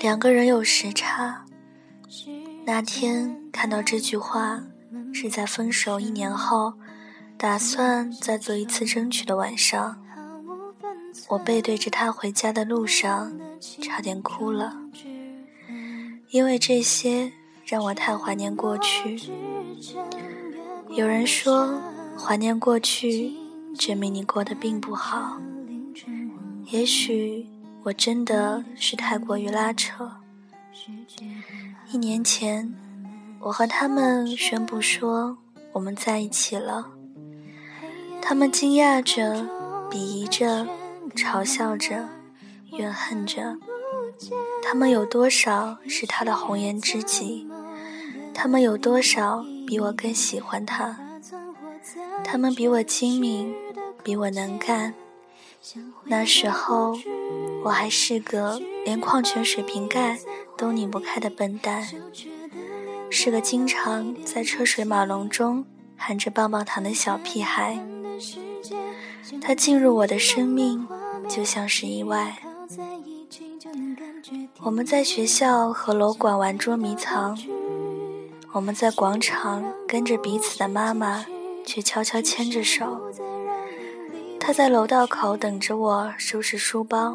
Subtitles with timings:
[0.00, 1.44] 两个人有时差。
[2.64, 4.62] 那天看到这句话，
[5.12, 6.74] 是在分手一年后，
[7.36, 10.00] 打算再做一次争取的晚上。
[11.28, 13.32] 我背对着他回家的路上，
[13.82, 14.78] 差点哭了，
[16.30, 17.32] 因为这些
[17.64, 19.18] 让我太怀念过去。
[20.90, 21.80] 有人说，
[22.16, 23.32] 怀念过去，
[23.76, 25.40] 证明你过得并不好。
[26.66, 27.46] 也许
[27.88, 30.10] 我真的是太过于拉扯。
[31.90, 32.74] 一年前，
[33.40, 35.38] 我和他们宣布说
[35.72, 36.90] 我们在一起了，
[38.20, 39.48] 他们惊讶着，
[39.90, 40.66] 鄙夷着。
[41.16, 42.06] 嘲笑着，
[42.72, 43.56] 怨恨着，
[44.62, 47.48] 他们有多少是他的红颜知己？
[48.34, 50.98] 他们有多少比我更喜欢他？
[52.22, 53.54] 他们比我精明，
[54.04, 54.92] 比我能干。
[56.04, 56.96] 那时候，
[57.64, 60.18] 我还是个连矿泉水瓶盖
[60.56, 61.86] 都拧不开的笨蛋，
[63.10, 65.64] 是个经常在车水马龙中
[65.96, 67.78] 含着棒棒糖的小屁孩。
[69.40, 70.86] 他进入我的生命。
[71.28, 72.38] 就像是意外。
[74.62, 77.38] 我们在学校和楼管玩捉迷藏，
[78.52, 81.26] 我们在广场跟着彼此的妈妈，
[81.66, 83.12] 却悄悄牵着手。
[84.48, 87.14] 他在楼道口等着我收拾书包，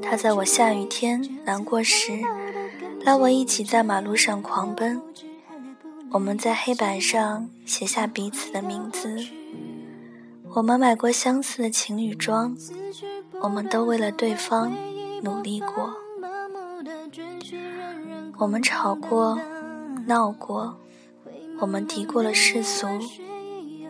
[0.00, 2.18] 他在我下雨天难过时，
[3.02, 5.02] 拉我一起在马路上狂奔。
[6.12, 9.22] 我们在黑板上写下彼此的名字。
[10.54, 12.56] 我们买过相似的情侣装，
[13.42, 14.74] 我们都为了对方
[15.20, 15.94] 努力过。
[18.38, 19.38] 我们吵过，
[20.06, 20.74] 闹过，
[21.60, 22.88] 我们敌过了世俗，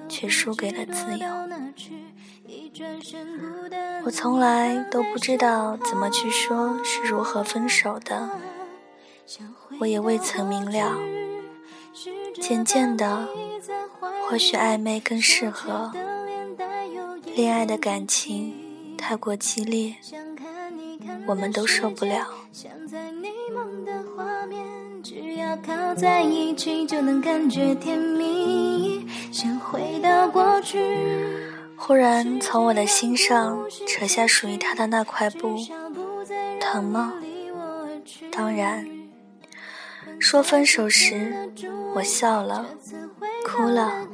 [0.09, 1.29] 却输给了自由。
[4.05, 8.29] 我从来都不知道怎么去说是如何分手的，
[9.79, 10.99] 我也未曾明了。
[12.41, 13.29] 渐渐的，
[14.29, 15.93] 或许暧昧更适合。
[17.35, 19.95] 恋爱的感情太过激烈，
[21.27, 22.27] 我们都受不了。
[31.87, 35.59] 忽然从我的心上扯下属于他的那块布，
[36.59, 37.13] 疼吗？
[38.33, 38.89] 当然。
[40.19, 41.53] 说分手时，
[41.95, 42.65] 我笑了，
[43.47, 44.09] 哭了。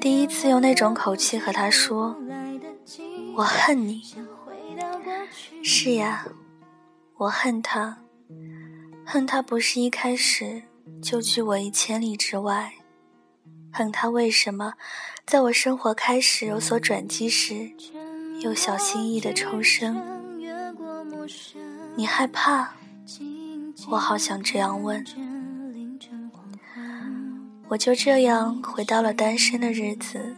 [0.00, 2.16] 第一次用那种口气和他说
[3.36, 4.00] ：“我恨你。”
[5.62, 6.26] 是呀，
[7.18, 7.98] 我恨他，
[9.04, 10.62] 恨他不是一开始
[11.02, 12.72] 就拒我于千里之外，
[13.76, 14.72] 恨他为什么
[15.26, 17.70] 在我生活开始有所转机时，
[18.40, 19.94] 又小心翼翼的抽身。
[21.94, 22.70] 你害怕？
[23.90, 25.04] 我好想这样问。
[27.68, 30.34] 我就这样回到了单身的日子，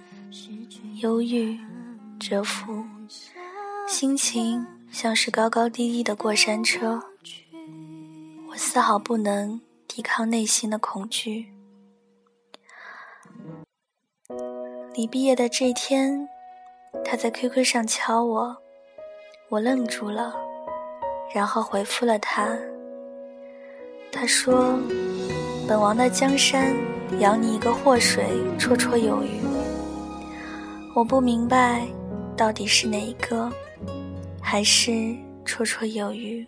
[0.97, 1.57] 忧郁、
[2.19, 2.85] 蛰伏，
[3.87, 7.01] 心情像是高高低低的过山车。
[8.49, 11.53] 我丝毫不能抵抗内心的恐惧。
[14.99, 16.29] 离毕业的这天，
[17.05, 18.57] 他在 QQ 上敲我，
[19.49, 20.35] 我愣住了，
[21.33, 22.59] 然后回复了他。
[24.11, 24.77] 他说
[25.69, 26.75] ：“本王的江山。”
[27.21, 28.27] 养你一个祸水，
[28.59, 29.41] 绰绰有余。
[30.97, 31.87] 我不明白，
[32.37, 33.49] 到底是哪一个，
[34.43, 34.91] 还是
[35.47, 36.45] 绰绰有余？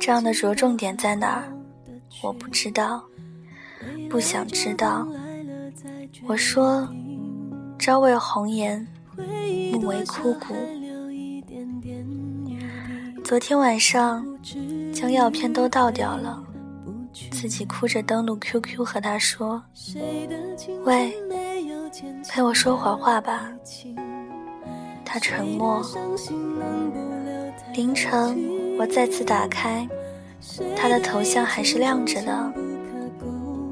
[0.00, 1.52] 这样的着重点在哪儿？
[2.22, 3.04] 我不知道，
[4.08, 5.06] 不想知道。
[6.26, 6.88] 我说：
[7.78, 8.86] 朝为红颜，
[9.72, 10.54] 暮为枯骨。
[13.24, 14.24] 昨天晚上，
[14.92, 16.42] 将药片都倒掉了。
[17.30, 19.62] 自己哭着登录 QQ 和他说
[20.84, 21.14] ：“喂，
[22.28, 23.50] 陪我说会儿话吧。”
[25.04, 25.82] 他沉默。
[27.74, 28.36] 凌晨，
[28.78, 29.88] 我再次打开，
[30.76, 32.52] 他的头像还是亮着的。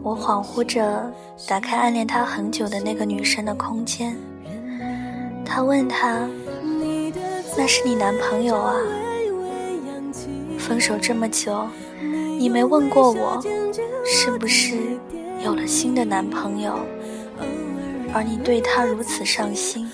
[0.07, 1.13] 我恍惚着
[1.49, 4.17] 打开暗恋他很久的那个女生的空间。
[5.45, 6.29] 他问他
[7.59, 8.77] ：“那是你男朋友啊？
[10.61, 11.67] 分手这么久。”
[12.39, 13.43] 你没问过我，
[14.05, 14.77] 是不是
[15.45, 16.79] 有了新的男朋友？
[18.15, 19.91] 而你对他如此上心，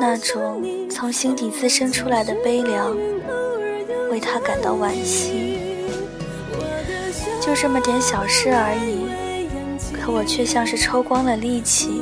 [0.00, 2.96] 那种从心底滋生出来的悲凉，
[4.10, 5.73] 为他感到惋惜。
[7.44, 9.04] 就这么点小事而已，
[9.92, 12.00] 可我却像是抽光了力气，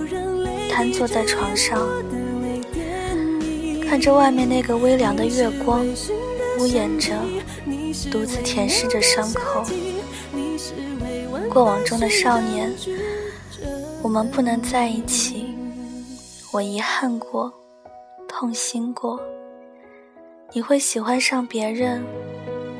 [0.70, 1.80] 瘫坐在床上，
[3.88, 5.84] 看着外面那个微凉的月光，
[6.56, 7.16] 敷衍着，
[8.08, 9.64] 独自舔舐着伤口。
[11.50, 12.72] 过往中的少年，
[14.00, 15.56] 我们不能在一起，
[16.52, 17.52] 我遗憾过，
[18.28, 19.20] 痛心过。
[20.52, 22.00] 你会喜欢上别人，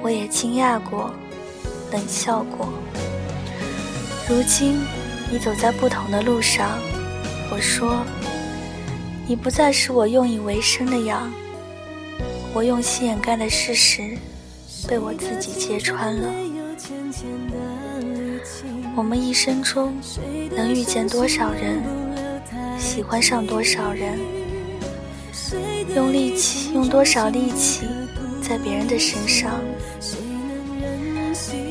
[0.01, 1.11] 我也惊讶过，
[1.93, 2.73] 冷笑过。
[4.29, 4.81] 如今，
[5.31, 6.79] 你走在不同的路上，
[7.51, 8.05] 我说，
[9.27, 11.31] 你不再是我用以为生的羊。
[12.55, 14.17] 我用心掩盖的事实，
[14.89, 16.29] 被我自己揭穿了。
[18.95, 19.95] 我们一生中
[20.55, 21.83] 能遇见多少人，
[22.79, 24.19] 喜欢上多少人，
[25.95, 27.87] 用力气用多少力气
[28.43, 29.61] 在别人的身上。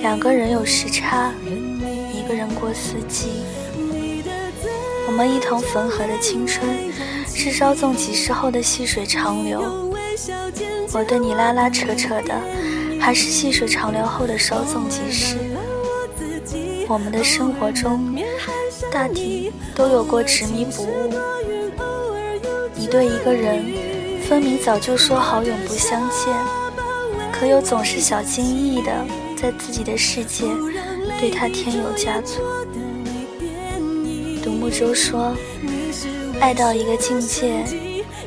[0.01, 1.31] 两个人有时差，
[2.11, 3.43] 一个人过四季。
[5.07, 6.65] 我们一同缝合的青春，
[7.27, 9.91] 是稍纵即逝后的细水长流。
[10.91, 12.33] 我对你拉拉扯扯的，
[12.99, 15.37] 还是细水长流后的稍纵即逝。
[16.87, 18.15] 我们的生活中，
[18.91, 21.13] 大抵都有过执迷不悟。
[22.73, 23.63] 你对一个人，
[24.27, 26.33] 分明早就说好永不相见，
[27.41, 29.03] 可又总是小心翼翼的
[29.35, 30.45] 在自己的世界
[31.19, 32.39] 对他添油加醋。
[34.43, 35.35] 独木舟说，
[36.39, 37.65] 爱到一个境界。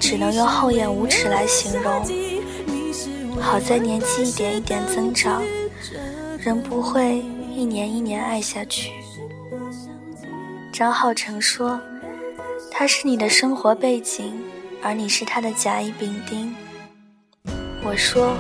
[0.00, 2.04] 只能用厚颜无耻来形容。
[3.40, 5.42] 好在年纪一点一点增长，
[6.38, 7.24] 人不会
[7.54, 8.90] 一年一年爱下去。
[10.70, 11.80] 张浩成说
[12.70, 14.34] ：“他是你的生活背景，
[14.82, 16.54] 而你是他的甲乙丙丁。”
[17.82, 18.34] 我说：“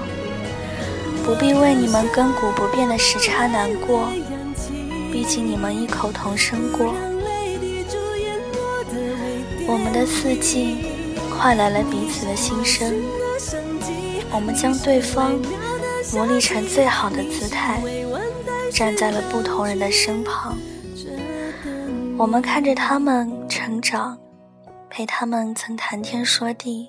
[1.24, 4.08] 不必为你们亘古不变的时差难过，
[5.10, 6.94] 毕竟你们异口同声过。
[9.66, 10.90] 我们的四季。”
[11.36, 12.94] 换来了彼此的心声，
[14.30, 15.32] 我们将对方
[16.12, 17.82] 磨砺成最好的姿态，
[18.72, 20.56] 站在了不同人的身旁。
[22.16, 24.16] 我们看着他们成长，
[24.88, 26.88] 陪他们曾谈天说地。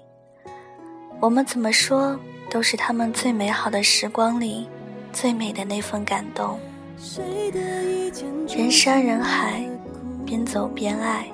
[1.19, 2.19] 我们怎么说，
[2.49, 4.67] 都是他们最美好的时光里
[5.11, 6.59] 最美的那份感动。
[8.47, 9.65] 人山人海，
[10.25, 11.25] 边走边爱。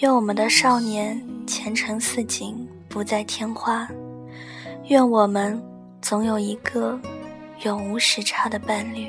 [0.00, 3.88] 愿我们的少年前程似锦，不再添花。
[4.88, 5.60] 愿我们
[6.00, 6.98] 总有一个
[7.62, 9.08] 永无时差的伴侣。